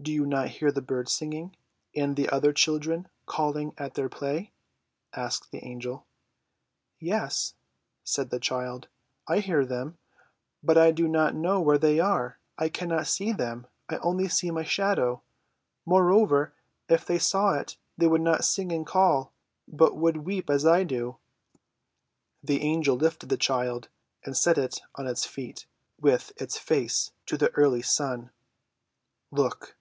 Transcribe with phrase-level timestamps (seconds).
[0.00, 1.56] "Do you not hear the birds singing,
[1.92, 4.52] and the other children calling at their play?"
[5.12, 6.06] asked the Angel.
[7.00, 7.54] "Yes,"
[8.04, 8.86] said the child;
[9.26, 9.98] "I hear them,
[10.62, 12.38] but I do not know where they are.
[12.56, 15.22] I cannot see them, I see only the shadow.
[15.84, 16.54] Moreover,
[16.88, 19.32] if they saw it, they would not sing and call,
[19.66, 21.16] but would weep as I do."
[22.40, 23.88] The Angel lifted the child,
[24.24, 25.66] and set it on its feet,
[26.00, 28.30] with its face to the early sun.
[29.32, 29.74] "Look!"